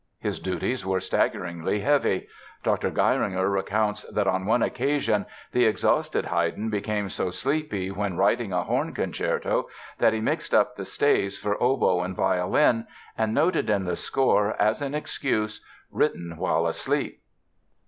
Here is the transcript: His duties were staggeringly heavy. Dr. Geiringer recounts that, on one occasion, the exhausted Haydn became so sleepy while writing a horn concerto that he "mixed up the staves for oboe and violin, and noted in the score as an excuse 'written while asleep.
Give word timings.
His 0.19 0.39
duties 0.39 0.83
were 0.83 0.99
staggeringly 0.99 1.81
heavy. 1.81 2.27
Dr. 2.63 2.89
Geiringer 2.89 3.47
recounts 3.53 4.01
that, 4.11 4.25
on 4.25 4.47
one 4.47 4.63
occasion, 4.63 5.27
the 5.51 5.65
exhausted 5.65 6.25
Haydn 6.25 6.71
became 6.71 7.07
so 7.07 7.29
sleepy 7.29 7.91
while 7.91 8.09
writing 8.09 8.51
a 8.51 8.63
horn 8.63 8.95
concerto 8.95 9.69
that 9.99 10.13
he 10.13 10.19
"mixed 10.19 10.55
up 10.55 10.75
the 10.75 10.85
staves 10.85 11.37
for 11.37 11.61
oboe 11.61 12.01
and 12.01 12.15
violin, 12.15 12.87
and 13.15 13.31
noted 13.35 13.69
in 13.69 13.83
the 13.85 13.95
score 13.95 14.59
as 14.59 14.81
an 14.81 14.95
excuse 14.95 15.63
'written 15.91 16.33
while 16.35 16.65
asleep. 16.65 17.21